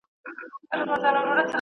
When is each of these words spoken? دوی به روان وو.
دوی 0.71 0.95
به 1.01 1.09
روان 1.15 1.37
وو. 1.37 1.41